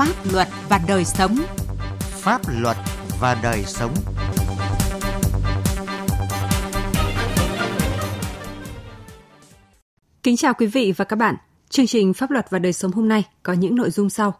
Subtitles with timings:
[0.00, 1.36] Pháp luật và đời sống.
[2.00, 2.76] Pháp luật
[3.20, 3.94] và đời sống.
[10.22, 11.34] Kính chào quý vị và các bạn.
[11.68, 14.34] Chương trình Pháp luật và đời sống hôm nay có những nội dung sau.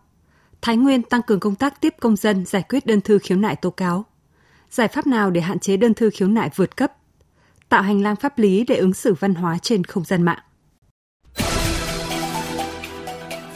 [0.62, 3.56] Thái Nguyên tăng cường công tác tiếp công dân giải quyết đơn thư khiếu nại
[3.56, 4.04] tố cáo.
[4.70, 6.92] Giải pháp nào để hạn chế đơn thư khiếu nại vượt cấp?
[7.68, 10.40] Tạo hành lang pháp lý để ứng xử văn hóa trên không gian mạng.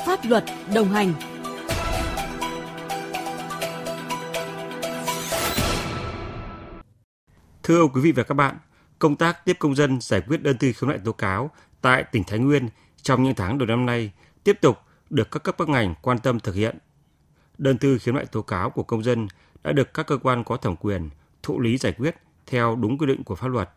[0.07, 0.45] Pháp luật
[0.75, 1.15] đồng hành
[7.65, 8.57] Thưa quý vị và các bạn,
[8.99, 11.51] công tác tiếp công dân giải quyết đơn thư khiếu nại tố cáo
[11.81, 12.69] tại tỉnh Thái Nguyên
[13.03, 14.13] trong những tháng đầu năm nay
[14.45, 14.79] tiếp tục
[15.11, 16.79] được các cấp các ngành quan tâm thực hiện.
[17.59, 19.29] Đơn thư khiếu nại tố cáo của công dân
[19.63, 21.11] đã được các cơ quan có thẩm quyền
[21.43, 23.71] thụ lý giải quyết theo đúng quy định của pháp luật.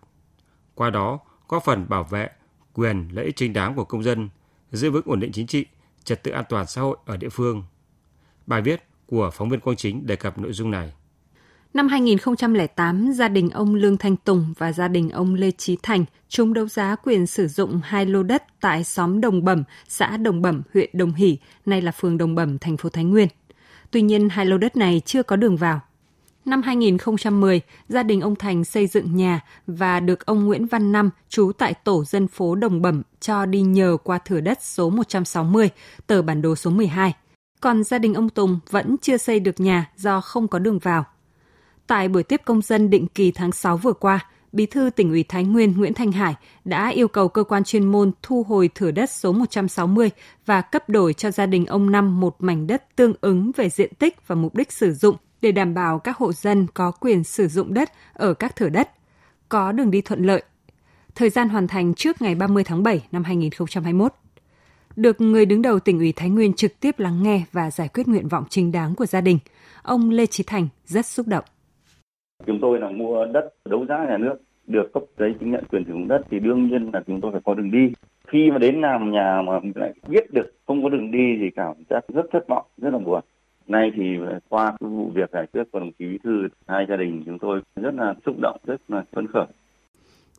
[0.76, 2.30] Qua đó, góp phần bảo vệ
[2.74, 4.30] quyền lợi ích chính đáng của công dân,
[4.72, 5.66] giữ vững ổn định chính trị,
[6.04, 7.64] trật tự an toàn xã hội ở địa phương.
[8.48, 10.94] Bài viết của phóng viên Quang Chính đề cập nội dung này.
[11.74, 16.06] Năm 2008, gia đình ông Lương Thanh Tùng và gia đình ông Lê Trí Thành
[16.30, 20.42] chung đấu giá quyền sử dụng hai lô đất tại xóm Đồng Bẩm, xã Đồng
[20.42, 23.28] Bẩm, huyện Đồng Hỷ, nay là phường Đồng Bẩm, thành phố Thái Nguyên.
[23.92, 25.82] Tuy nhiên, hai lô đất này chưa có đường vào.
[26.46, 31.10] Năm 2010, gia đình ông Thành xây dựng nhà và được ông Nguyễn Văn Năm,
[31.30, 35.70] trú tại tổ dân phố Đồng Bẩm, cho đi nhờ qua thửa đất số 160,
[36.08, 37.14] tờ bản đồ số 12.
[37.62, 41.06] Còn gia đình ông Tùng vẫn chưa xây được nhà do không có đường vào.
[41.88, 45.24] Tại buổi tiếp công dân định kỳ tháng 6 vừa qua, Bí thư tỉnh ủy
[45.24, 46.36] Thái Nguyên Nguyễn Thanh Hải
[46.66, 50.10] đã yêu cầu cơ quan chuyên môn thu hồi thửa đất số 160
[50.46, 53.94] và cấp đổi cho gia đình ông Năm một mảnh đất tương ứng về diện
[54.00, 57.48] tích và mục đích sử dụng để đảm bảo các hộ dân có quyền sử
[57.48, 58.90] dụng đất ở các thửa đất,
[59.50, 60.44] có đường đi thuận lợi.
[61.16, 64.14] Thời gian hoàn thành trước ngày 30 tháng 7 năm 2021.
[64.96, 68.08] Được người đứng đầu tỉnh ủy Thái Nguyên trực tiếp lắng nghe và giải quyết
[68.08, 69.40] nguyện vọng chính đáng của gia đình,
[69.82, 71.46] ông Lê Trí Thành rất xúc động.
[72.46, 74.36] Chúng tôi là mua đất đấu giá nhà nước,
[74.68, 77.32] được cấp giấy chứng nhận quyền sử dụng đất thì đương nhiên là chúng tôi
[77.32, 77.94] phải có đường đi.
[78.28, 81.76] Khi mà đến làm nhà mà lại biết được không có đường đi thì cảm
[81.90, 83.22] giác rất thất vọng, rất là buồn.
[83.68, 84.04] Nay thì
[84.50, 87.40] qua cái vụ việc giải quyết của đồng chí bí thư hai gia đình chúng
[87.40, 89.46] tôi rất là xúc động, rất là phấn khởi.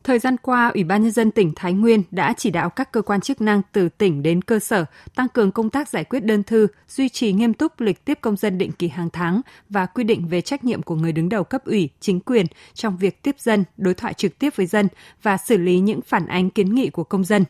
[0.03, 3.01] Thời gian qua, Ủy ban Nhân dân tỉnh Thái Nguyên đã chỉ đạo các cơ
[3.01, 6.43] quan chức năng từ tỉnh đến cơ sở tăng cường công tác giải quyết đơn
[6.43, 10.03] thư, duy trì nghiêm túc lịch tiếp công dân định kỳ hàng tháng và quy
[10.03, 13.35] định về trách nhiệm của người đứng đầu cấp ủy, chính quyền trong việc tiếp
[13.39, 14.87] dân, đối thoại trực tiếp với dân
[15.21, 17.43] và xử lý những phản ánh kiến nghị của công dân.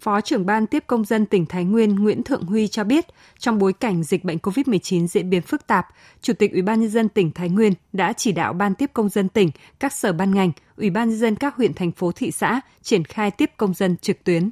[0.00, 3.06] Phó trưởng ban tiếp công dân tỉnh Thái Nguyên Nguyễn Thượng Huy cho biết,
[3.38, 5.86] trong bối cảnh dịch bệnh COVID-19 diễn biến phức tạp,
[6.20, 9.08] Chủ tịch Ủy ban nhân dân tỉnh Thái Nguyên đã chỉ đạo ban tiếp công
[9.08, 9.50] dân tỉnh,
[9.80, 13.04] các sở ban ngành, Ủy ban nhân dân các huyện thành phố thị xã triển
[13.04, 14.50] khai tiếp công dân trực tuyến.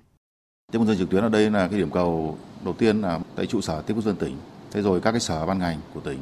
[0.72, 3.46] Tiếp công dân trực tuyến ở đây là cái điểm cầu đầu tiên là tại
[3.46, 4.36] trụ sở tiếp công dân tỉnh,
[4.70, 6.18] thế rồi các cái sở ban ngành của tỉnh,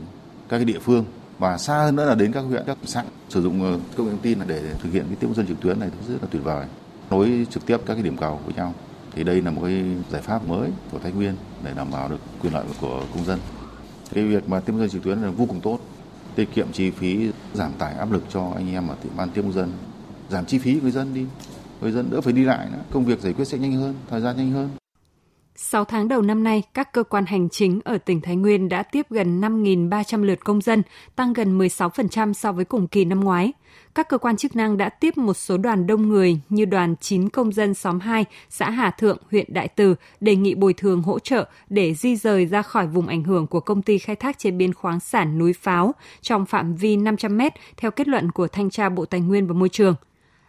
[0.49, 1.05] các cái địa phương
[1.39, 4.13] và xa hơn nữa là đến các huyện các xã sử dụng ờ, công nghệ
[4.13, 6.43] thông tin để thực hiện cái tiếp công dân trực tuyến này rất là tuyệt
[6.45, 6.67] vời
[7.11, 8.75] nối trực tiếp các cái điểm cầu với nhau
[9.15, 11.35] thì đây là một cái giải pháp mới của Thái Nguyên
[11.65, 13.39] để đảm bảo được quyền lợi của công dân.
[14.15, 15.79] Cái việc mà tiếp công dân trực tuyến là vô cùng tốt,
[16.35, 19.53] tiết kiệm chi phí, giảm tải áp lực cho anh em ở ban tiếp công
[19.53, 19.73] dân,
[20.31, 21.27] giảm chi phí người dân đi,
[21.81, 24.21] người dân đỡ phải đi lại nữa, công việc giải quyết sẽ nhanh hơn, thời
[24.21, 24.80] gian nhanh hơn.
[25.63, 28.83] 6 tháng đầu năm nay, các cơ quan hành chính ở tỉnh Thái Nguyên đã
[28.83, 30.83] tiếp gần 5.300 lượt công dân,
[31.17, 33.53] tăng gần 16% so với cùng kỳ năm ngoái.
[33.95, 37.29] Các cơ quan chức năng đã tiếp một số đoàn đông người như đoàn 9
[37.29, 41.19] công dân xóm 2, xã Hà Thượng, huyện Đại Từ đề nghị bồi thường hỗ
[41.19, 44.51] trợ để di rời ra khỏi vùng ảnh hưởng của công ty khai thác chế
[44.51, 47.41] biến khoáng sản núi Pháo trong phạm vi 500 m
[47.77, 49.95] theo kết luận của Thanh tra Bộ Tài nguyên và Môi trường.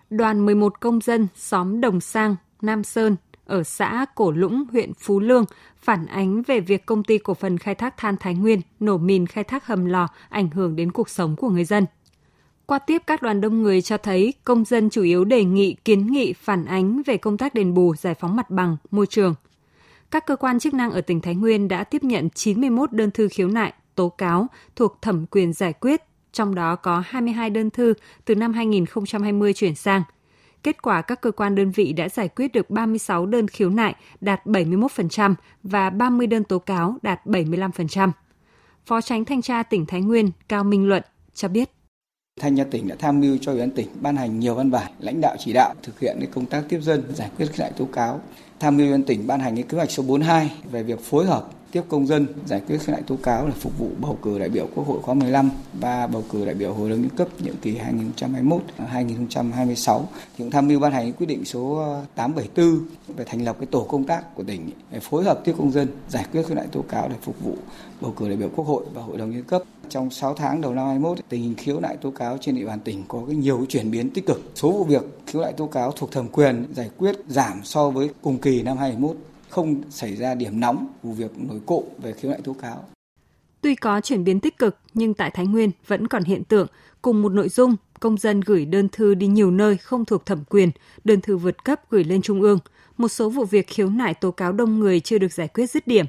[0.09, 3.15] Đoàn 11 công dân xóm Đồng Sang, Nam Sơn,
[3.51, 5.45] ở xã Cổ Lũng, huyện Phú Lương
[5.81, 9.27] phản ánh về việc công ty cổ phần khai thác than Thái Nguyên nổ mìn
[9.27, 11.85] khai thác hầm lò ảnh hưởng đến cuộc sống của người dân.
[12.65, 16.07] Qua tiếp các đoàn đông người cho thấy công dân chủ yếu đề nghị kiến
[16.07, 19.35] nghị phản ánh về công tác đền bù giải phóng mặt bằng, môi trường.
[20.11, 23.27] Các cơ quan chức năng ở tỉnh Thái Nguyên đã tiếp nhận 91 đơn thư
[23.27, 26.01] khiếu nại, tố cáo thuộc thẩm quyền giải quyết,
[26.31, 27.93] trong đó có 22 đơn thư
[28.25, 30.03] từ năm 2020 chuyển sang–
[30.63, 33.95] Kết quả các cơ quan đơn vị đã giải quyết được 36 đơn khiếu nại
[34.21, 38.11] đạt 71% và 30 đơn tố cáo đạt 75%.
[38.85, 41.03] Phó tránh thanh tra tỉnh Thái Nguyên Cao Minh Luận
[41.33, 41.69] cho biết.
[42.41, 44.91] Thanh tra tỉnh đã tham mưu cho Ủy ban tỉnh ban hành nhiều văn bản,
[44.99, 48.21] lãnh đạo chỉ đạo thực hiện công tác tiếp dân, giải quyết khiếu tố cáo.
[48.59, 51.25] Tham mưu Ủy ban tỉnh ban hành cái kế hoạch số 42 về việc phối
[51.25, 54.39] hợp tiếp công dân, giải quyết khiếu nại tố cáo là phục vụ bầu cử
[54.39, 57.27] đại biểu Quốc hội khóa 15 và bầu cử đại biểu Hội đồng nhân cấp
[57.41, 57.77] nhiệm kỳ
[58.17, 62.85] 2021-2026 à, thì cũng tham mưu ban hành quyết định số ờ, 874
[63.17, 65.87] về thành lập cái tổ công tác của tỉnh để phối hợp tiếp công dân
[66.09, 67.55] giải quyết khiếu nại tố cáo để phục vụ
[68.01, 69.63] bầu cử đại biểu Quốc hội và Hội đồng nhân cấp.
[69.89, 72.79] Trong 6 tháng đầu năm 2021, tình hình khiếu nại tố cáo trên địa bàn
[72.79, 74.41] tỉnh có cái nhiều chuyển biến tích cực.
[74.55, 78.09] Số vụ việc khiếu nại tố cáo thuộc thẩm quyền giải quyết giảm so với
[78.21, 82.31] cùng kỳ năm 2021 không xảy ra điểm nóng vụ việc nổi cộ về khiếu
[82.31, 82.85] nại tố cáo.
[83.61, 86.67] Tuy có chuyển biến tích cực nhưng tại Thái Nguyên vẫn còn hiện tượng
[87.01, 90.43] cùng một nội dung công dân gửi đơn thư đi nhiều nơi không thuộc thẩm
[90.49, 90.71] quyền,
[91.03, 92.59] đơn thư vượt cấp gửi lên trung ương.
[92.97, 95.87] Một số vụ việc khiếu nại tố cáo đông người chưa được giải quyết dứt
[95.87, 96.05] điểm.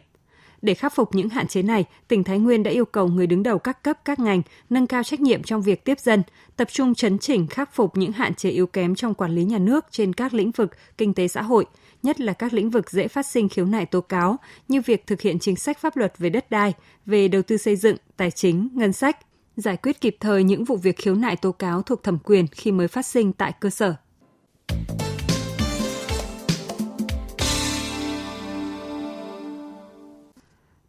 [0.62, 3.43] Để khắc phục những hạn chế này, tỉnh Thái Nguyên đã yêu cầu người đứng
[3.43, 6.23] đầu các cấp các ngành nâng cao trách nhiệm trong việc tiếp dân,
[6.56, 9.59] tập trung chấn chỉnh khắc phục những hạn chế yếu kém trong quản lý nhà
[9.59, 11.67] nước trên các lĩnh vực kinh tế xã hội,
[12.03, 14.37] nhất là các lĩnh vực dễ phát sinh khiếu nại tố cáo
[14.69, 16.73] như việc thực hiện chính sách pháp luật về đất đai,
[17.07, 19.19] về đầu tư xây dựng, tài chính, ngân sách,
[19.57, 22.73] giải quyết kịp thời những vụ việc khiếu nại tố cáo thuộc thẩm quyền khi
[22.73, 23.95] mới phát sinh tại cơ sở.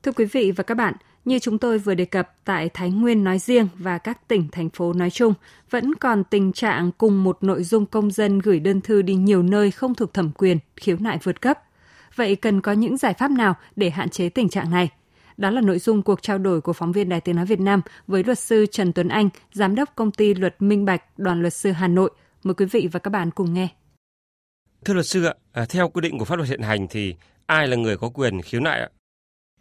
[0.04, 0.94] Thưa quý vị và các bạn,
[1.26, 4.70] như chúng tôi vừa đề cập tại Thái Nguyên nói riêng và các tỉnh, thành
[4.70, 5.34] phố nói chung,
[5.70, 9.44] vẫn còn tình trạng cùng một nội dung công dân gửi đơn thư đi nhiều
[9.44, 11.60] nơi không thuộc thẩm quyền, khiếu nại vượt cấp.
[12.16, 14.90] Vậy cần có những giải pháp nào để hạn chế tình trạng này?
[15.38, 17.82] Đó là nội dung cuộc trao đổi của phóng viên Đài Tiếng Nói Việt Nam
[18.08, 21.54] với luật sư Trần Tuấn Anh, Giám đốc công ty luật Minh Bạch, đoàn luật
[21.54, 22.12] sư Hà Nội.
[22.44, 23.68] Mời quý vị và các bạn cùng nghe.
[24.86, 27.16] Thưa luật sư ạ, à, theo quy định của pháp luật hiện hành thì
[27.46, 28.90] ai là người có quyền khiếu nại ạ?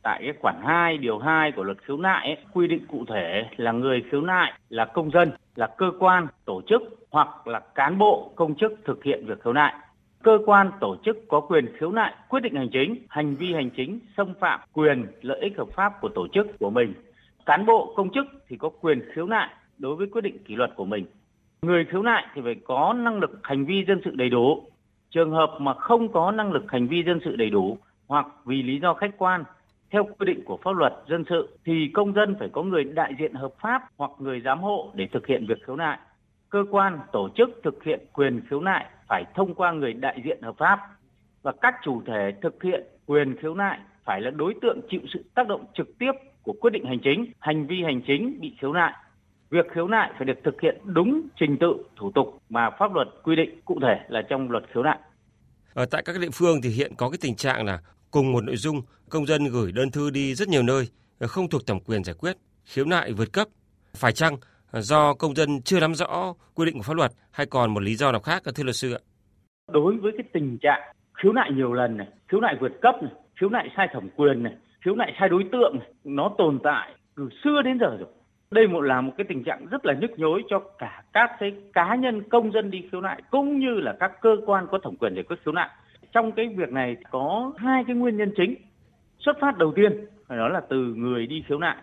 [0.02, 3.44] Tại cái khoản 2 điều 2 của luật khiếu nại ấy, quy định cụ thể
[3.56, 7.98] là người khiếu nại là công dân, là cơ quan, tổ chức hoặc là cán
[7.98, 9.74] bộ công chức thực hiện việc khiếu nại.
[10.22, 13.70] Cơ quan tổ chức có quyền khiếu nại quyết định hành chính, hành vi hành
[13.70, 16.94] chính xâm phạm quyền lợi ích hợp pháp của tổ chức của mình.
[17.46, 20.70] Cán bộ công chức thì có quyền khiếu nại đối với quyết định kỷ luật
[20.76, 21.06] của mình.
[21.62, 24.62] Người khiếu nại thì phải có năng lực hành vi dân sự đầy đủ.
[25.10, 27.78] Trường hợp mà không có năng lực hành vi dân sự đầy đủ
[28.08, 29.44] hoặc vì lý do khách quan
[29.92, 33.12] theo quy định của pháp luật dân sự thì công dân phải có người đại
[33.18, 35.98] diện hợp pháp hoặc người giám hộ để thực hiện việc khiếu nại.
[36.50, 40.42] Cơ quan, tổ chức thực hiện quyền khiếu nại phải thông qua người đại diện
[40.42, 40.78] hợp pháp
[41.42, 45.24] và các chủ thể thực hiện quyền khiếu nại phải là đối tượng chịu sự
[45.34, 46.12] tác động trực tiếp
[46.42, 48.92] của quyết định hành chính, hành vi hành chính bị khiếu nại.
[49.50, 53.08] Việc khiếu nại phải được thực hiện đúng trình tự, thủ tục mà pháp luật
[53.22, 54.98] quy định cụ thể là trong luật khiếu nại.
[55.74, 57.78] Ở tại các địa phương thì hiện có cái tình trạng là
[58.12, 60.88] cùng một nội dung, công dân gửi đơn thư đi rất nhiều nơi,
[61.20, 63.48] không thuộc thẩm quyền giải quyết, khiếu nại vượt cấp.
[63.94, 64.36] Phải chăng
[64.72, 67.94] do công dân chưa nắm rõ quy định của pháp luật hay còn một lý
[67.94, 69.00] do nào khác thưa luật sư ạ?
[69.72, 70.80] Đối với cái tình trạng
[71.22, 74.42] khiếu nại nhiều lần này, khiếu nại vượt cấp này, khiếu nại sai thẩm quyền
[74.42, 74.54] này,
[74.84, 78.08] khiếu nại sai đối tượng này, nó tồn tại từ xưa đến giờ rồi.
[78.50, 81.52] Đây một là một cái tình trạng rất là nhức nhối cho cả các cái
[81.72, 84.96] cá nhân công dân đi khiếu nại cũng như là các cơ quan có thẩm
[84.96, 85.68] quyền giải quyết khiếu nại
[86.12, 88.54] trong cái việc này có hai cái nguyên nhân chính.
[89.18, 91.76] Xuất phát đầu tiên phải nói là từ người đi khiếu nại.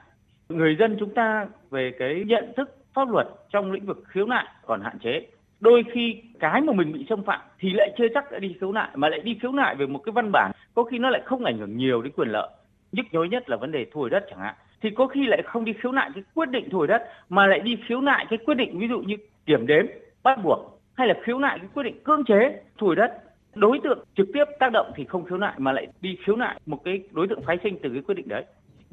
[0.50, 4.46] Người dân chúng ta về cái nhận thức pháp luật trong lĩnh vực khiếu nại
[4.66, 5.28] còn hạn chế.
[5.60, 8.72] Đôi khi cái mà mình bị xâm phạm thì lại chưa chắc đã đi khiếu
[8.72, 11.22] nại, mà lại đi khiếu nại về một cái văn bản, có khi nó lại
[11.26, 12.50] không ảnh hưởng nhiều đến quyền lợi.
[12.92, 14.56] Nhức nhối nhất là vấn đề thu hồi đất chẳng hạn.
[14.82, 17.48] Thì có khi lại không đi khiếu nại cái quyết định thu hồi đất, mà
[17.48, 19.16] lại đi khiếu nại cái quyết định ví dụ như
[19.46, 19.86] kiểm đếm
[20.24, 23.80] bắt buộc, hay là khiếu nại cái quyết định cưỡng chế thu hồi đất đối
[23.84, 26.84] tượng trực tiếp tác động thì không khiếu nại mà lại đi khiếu nại một
[26.84, 28.46] cái đối tượng phái sinh từ cái quyết định đấy.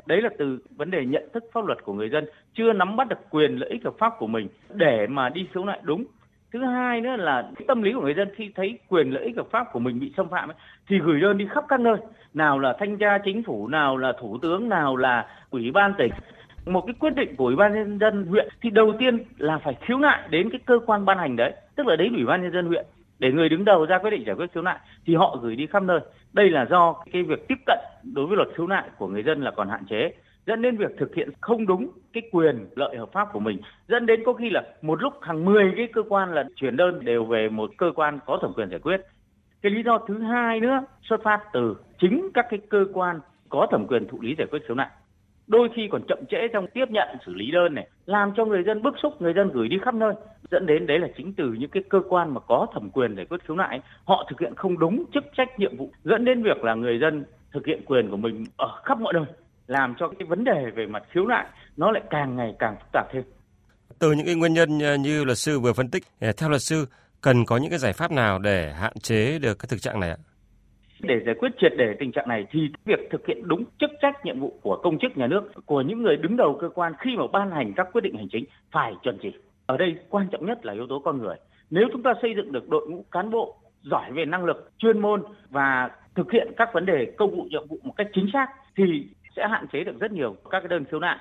[0.07, 3.09] Đấy là từ vấn đề nhận thức pháp luật của người dân chưa nắm bắt
[3.09, 6.05] được quyền lợi ích hợp pháp của mình để mà đi khiếu nại đúng.
[6.53, 9.47] Thứ hai nữa là tâm lý của người dân khi thấy quyền lợi ích hợp
[9.51, 10.57] pháp của mình bị xâm phạm ấy,
[10.89, 11.97] thì gửi đơn đi khắp các nơi.
[12.35, 16.13] Nào là thanh tra chính phủ nào là thủ tướng nào là ủy ban tỉnh.
[16.67, 19.77] Một cái quyết định của ủy ban nhân dân huyện thì đầu tiên là phải
[19.81, 22.53] khiếu nại đến cái cơ quan ban hành đấy tức là đến ủy ban nhân
[22.53, 22.87] dân huyện
[23.19, 25.67] để người đứng đầu ra quyết định giải quyết khiếu nại thì họ gửi đi
[25.67, 26.01] khắp nơi.
[26.33, 27.79] Đây là do cái việc tiếp cận
[28.15, 30.11] đối với luật khiếu nại của người dân là còn hạn chế,
[30.47, 33.59] dẫn đến việc thực hiện không đúng cái quyền lợi hợp pháp của mình,
[33.89, 37.05] dẫn đến có khi là một lúc hàng 10 cái cơ quan là chuyển đơn
[37.05, 39.01] đều về một cơ quan có thẩm quyền giải quyết.
[39.63, 43.67] Cái lý do thứ hai nữa, xuất phát từ chính các cái cơ quan có
[43.71, 44.89] thẩm quyền thụ lý giải quyết khiếu nại
[45.47, 48.63] đôi khi còn chậm trễ trong tiếp nhận, xử lý đơn này, làm cho người
[48.67, 50.15] dân bức xúc, người dân gửi đi khắp nơi,
[50.51, 53.27] dẫn đến đấy là chính từ những cái cơ quan mà có thẩm quyền giải
[53.27, 56.65] quyết khiếu nại, họ thực hiện không đúng chức trách nhiệm vụ, dẫn đến việc
[56.65, 59.25] là người dân thực hiện quyền của mình ở khắp mọi nơi,
[59.67, 62.89] làm cho cái vấn đề về mặt khiếu nại nó lại càng ngày càng phức
[62.93, 63.23] tạp thêm.
[63.99, 66.87] Từ những cái nguyên nhân như luật sư vừa phân tích eh, theo luật sư,
[67.21, 70.11] cần có những cái giải pháp nào để hạn chế được cái thực trạng này
[70.11, 70.17] ạ?
[71.01, 74.25] Để giải quyết triệt để tình trạng này thì việc thực hiện đúng chức trách
[74.25, 77.17] nhiệm vụ của công chức nhà nước, của những người đứng đầu cơ quan khi
[77.17, 79.33] mà ban hành các quyết định hành chính phải chuẩn chỉ.
[79.67, 81.37] Ở đây quan trọng nhất là yếu tố con người.
[81.71, 84.99] Nếu chúng ta xây dựng được đội ngũ cán bộ giỏi về năng lực, chuyên
[84.99, 88.47] môn và thực hiện các vấn đề công vụ nhiệm vụ một cách chính xác
[88.77, 91.19] thì sẽ hạn chế được rất nhiều các cái đơn khiếu nại.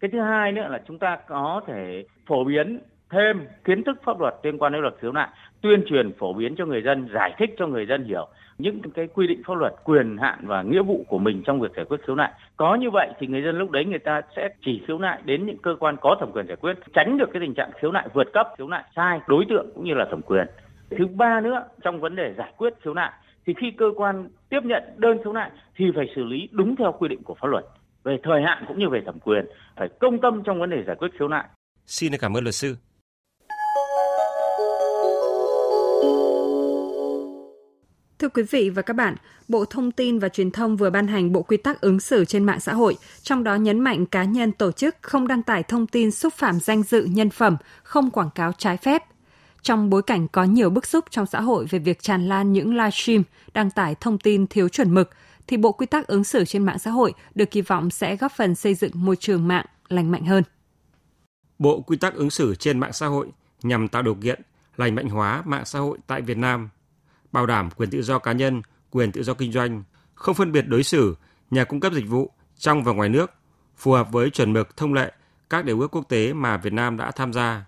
[0.00, 2.78] Cái thứ hai nữa là chúng ta có thể phổ biến
[3.12, 5.28] thêm kiến thức pháp luật liên quan đến luật khiếu nại,
[5.60, 8.28] tuyên truyền phổ biến cho người dân, giải thích cho người dân hiểu
[8.58, 11.72] những cái quy định pháp luật, quyền hạn và nghĩa vụ của mình trong việc
[11.76, 12.32] giải quyết khiếu nại.
[12.56, 15.46] Có như vậy thì người dân lúc đấy người ta sẽ chỉ khiếu nại đến
[15.46, 18.08] những cơ quan có thẩm quyền giải quyết, tránh được cái tình trạng khiếu nại
[18.14, 20.46] vượt cấp, khiếu nại sai đối tượng cũng như là thẩm quyền.
[20.90, 23.12] Thứ ba nữa, trong vấn đề giải quyết khiếu nại
[23.46, 26.92] thì khi cơ quan tiếp nhận đơn khiếu nại thì phải xử lý đúng theo
[26.92, 27.64] quy định của pháp luật
[28.04, 30.96] về thời hạn cũng như về thẩm quyền, phải công tâm trong vấn đề giải
[30.96, 31.44] quyết khiếu nại.
[31.86, 32.76] Xin cảm ơn luật sư.
[38.22, 39.14] Thưa quý vị và các bạn,
[39.48, 42.44] Bộ Thông tin và Truyền thông vừa ban hành bộ quy tắc ứng xử trên
[42.44, 45.86] mạng xã hội, trong đó nhấn mạnh cá nhân tổ chức không đăng tải thông
[45.86, 49.02] tin xúc phạm danh dự nhân phẩm, không quảng cáo trái phép.
[49.62, 52.76] Trong bối cảnh có nhiều bức xúc trong xã hội về việc tràn lan những
[52.76, 53.22] livestream
[53.54, 55.10] đăng tải thông tin thiếu chuẩn mực,
[55.46, 58.32] thì bộ quy tắc ứng xử trên mạng xã hội được kỳ vọng sẽ góp
[58.32, 60.42] phần xây dựng môi trường mạng lành mạnh hơn.
[61.58, 63.26] Bộ quy tắc ứng xử trên mạng xã hội
[63.62, 64.40] nhằm tạo điều kiện
[64.76, 66.68] lành mạnh hóa mạng xã hội tại Việt Nam–
[67.32, 69.84] bảo đảm quyền tự do cá nhân, quyền tự do kinh doanh,
[70.14, 71.16] không phân biệt đối xử
[71.50, 73.30] nhà cung cấp dịch vụ trong và ngoài nước,
[73.76, 75.12] phù hợp với chuẩn mực thông lệ
[75.50, 77.64] các điều ước quốc tế mà Việt Nam đã tham gia.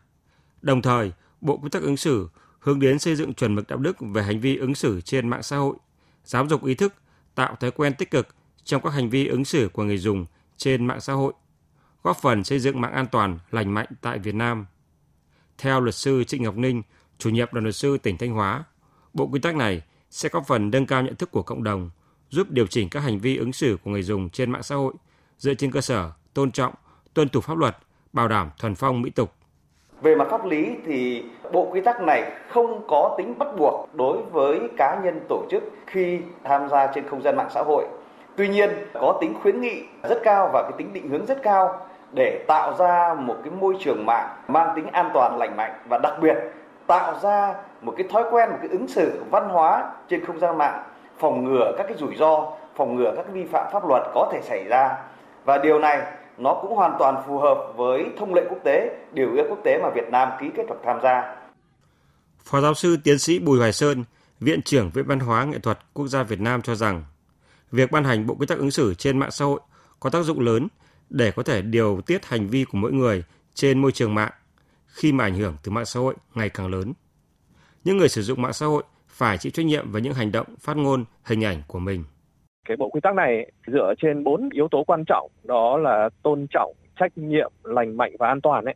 [0.63, 2.29] Đồng thời, Bộ Quy tắc ứng xử
[2.59, 5.43] hướng đến xây dựng chuẩn mực đạo đức về hành vi ứng xử trên mạng
[5.43, 5.77] xã hội,
[6.25, 6.95] giáo dục ý thức,
[7.35, 8.29] tạo thói quen tích cực
[8.65, 11.33] trong các hành vi ứng xử của người dùng trên mạng xã hội,
[12.03, 14.67] góp phần xây dựng mạng an toàn, lành mạnh tại Việt Nam.
[15.59, 16.83] Theo luật sư Trịnh Ngọc Ninh,
[17.19, 18.65] chủ nhiệm đoàn luật sư tỉnh Thanh Hóa,
[19.15, 21.91] Bộ quy tắc này sẽ có phần nâng cao nhận thức của cộng đồng,
[22.29, 24.95] giúp điều chỉnh các hành vi ứng xử của người dùng trên mạng xã hội
[25.39, 26.75] dựa trên cơ sở tôn trọng,
[27.15, 27.77] tuân thủ pháp luật,
[28.13, 29.33] bảo đảm thuần phong mỹ tục.
[30.03, 34.23] Về mặt pháp lý thì bộ quy tắc này không có tính bắt buộc đối
[34.23, 37.85] với cá nhân tổ chức khi tham gia trên không gian mạng xã hội.
[38.37, 41.87] Tuy nhiên có tính khuyến nghị rất cao và cái tính định hướng rất cao
[42.13, 45.99] để tạo ra một cái môi trường mạng mang tính an toàn lành mạnh và
[45.99, 46.37] đặc biệt
[46.87, 47.55] tạo ra
[47.85, 50.83] một cái thói quen một cái ứng xử văn hóa trên không gian mạng
[51.19, 54.31] phòng ngừa các cái rủi ro phòng ngừa các cái vi phạm pháp luật có
[54.33, 54.97] thể xảy ra
[55.45, 56.03] và điều này
[56.39, 59.79] nó cũng hoàn toàn phù hợp với thông lệ quốc tế điều ước quốc tế
[59.83, 61.37] mà Việt Nam ký kết hoặc tham gia.
[62.45, 64.05] Phó giáo sư tiến sĩ Bùi Hoài Sơn,
[64.41, 67.05] Viện trưởng Viện Văn hóa Nghệ thuật Quốc gia Việt Nam cho rằng
[67.73, 69.61] việc ban hành bộ quy tắc ứng xử trên mạng xã hội
[70.01, 70.69] có tác dụng lớn
[71.11, 73.25] để có thể điều tiết hành vi của mỗi người
[73.55, 74.33] trên môi trường mạng
[74.87, 76.93] khi mà ảnh hưởng từ mạng xã hội ngày càng lớn.
[77.85, 80.47] Những người sử dụng mạng xã hội phải chịu trách nhiệm với những hành động,
[80.61, 82.05] phát ngôn, hình ảnh của mình.
[82.69, 86.47] Cái bộ quy tắc này dựa trên bốn yếu tố quan trọng đó là tôn
[86.51, 88.75] trọng, trách nhiệm, lành mạnh và an toàn ấy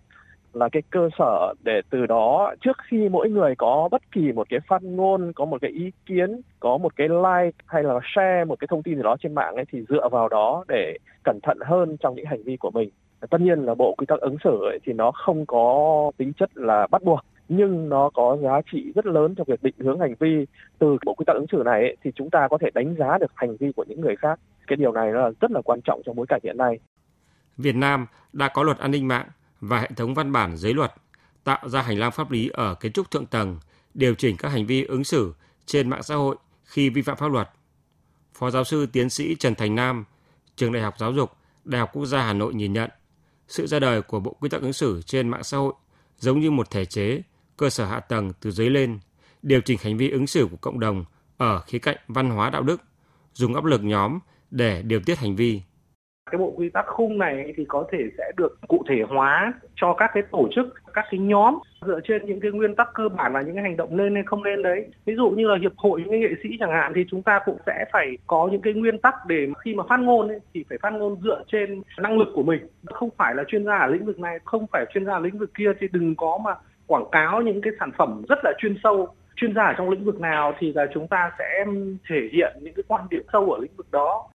[0.52, 4.46] là cái cơ sở để từ đó trước khi mỗi người có bất kỳ một
[4.50, 8.44] cái phát ngôn, có một cái ý kiến, có một cái like hay là share
[8.44, 11.38] một cái thông tin gì đó trên mạng ấy thì dựa vào đó để cẩn
[11.42, 12.90] thận hơn trong những hành vi của mình
[13.30, 16.50] tất nhiên là bộ quy tắc ứng xử ấy, thì nó không có tính chất
[16.54, 20.14] là bắt buộc nhưng nó có giá trị rất lớn trong việc định hướng hành
[20.20, 20.46] vi.
[20.78, 23.18] Từ bộ quy tắc ứng xử này ấy, thì chúng ta có thể đánh giá
[23.18, 24.40] được hành vi của những người khác.
[24.66, 26.78] Cái điều này là rất là quan trọng trong bối cảnh hiện nay.
[27.56, 29.26] Việt Nam đã có luật an ninh mạng
[29.60, 30.92] và hệ thống văn bản dưới luật
[31.44, 33.58] tạo ra hành lang pháp lý ở kiến trúc thượng tầng
[33.94, 35.34] điều chỉnh các hành vi ứng xử
[35.66, 37.48] trên mạng xã hội khi vi phạm pháp luật.
[38.34, 40.04] Phó giáo sư tiến sĩ Trần Thành Nam,
[40.56, 41.30] trường Đại học Giáo dục,
[41.64, 42.90] Đại học Quốc gia Hà Nội nhìn nhận
[43.48, 45.72] sự ra đời của bộ quy tắc ứng xử trên mạng xã hội
[46.18, 47.22] giống như một thể chế,
[47.58, 48.98] cơ sở hạ tầng từ dưới lên,
[49.42, 51.04] điều chỉnh hành vi ứng xử của cộng đồng
[51.36, 52.80] ở khía cạnh văn hóa đạo đức,
[53.32, 54.18] dùng áp lực nhóm
[54.50, 55.62] để điều tiết hành vi.
[56.30, 59.94] Cái bộ quy tắc khung này thì có thể sẽ được cụ thể hóa cho
[59.98, 63.32] các cái tổ chức các cái nhóm dựa trên những cái nguyên tắc cơ bản
[63.32, 64.86] là những cái hành động nên hay không nên đấy.
[65.04, 67.56] Ví dụ như là hiệp hội những nghệ sĩ chẳng hạn thì chúng ta cũng
[67.66, 70.78] sẽ phải có những cái nguyên tắc để khi mà phát ngôn ấy, thì phải
[70.82, 72.66] phát ngôn dựa trên năng lực của mình.
[72.84, 75.38] Không phải là chuyên gia ở lĩnh vực này không phải chuyên gia ở lĩnh
[75.38, 76.54] vực kia thì đừng có mà
[76.88, 80.04] quảng cáo những cái sản phẩm rất là chuyên sâu chuyên gia ở trong lĩnh
[80.04, 81.64] vực nào thì là chúng ta sẽ
[82.08, 84.28] thể hiện những cái quan điểm sâu ở lĩnh vực đó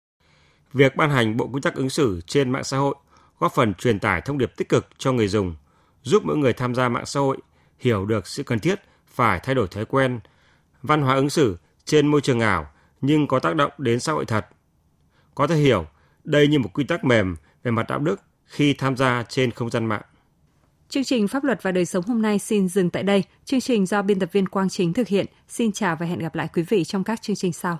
[0.72, 2.94] Việc ban hành bộ quy tắc ứng xử trên mạng xã hội
[3.38, 5.54] góp phần truyền tải thông điệp tích cực cho người dùng,
[6.02, 7.36] giúp mỗi người tham gia mạng xã hội
[7.78, 10.20] hiểu được sự cần thiết phải thay đổi thói quen,
[10.82, 12.66] văn hóa ứng xử trên môi trường ảo
[13.00, 14.46] nhưng có tác động đến xã hội thật.
[15.34, 15.86] Có thể hiểu
[16.24, 19.70] đây như một quy tắc mềm về mặt đạo đức khi tham gia trên không
[19.70, 20.02] gian mạng.
[20.90, 23.24] Chương trình Pháp luật và đời sống hôm nay xin dừng tại đây.
[23.44, 25.26] Chương trình do biên tập viên Quang Chính thực hiện.
[25.48, 27.78] Xin chào và hẹn gặp lại quý vị trong các chương trình sau.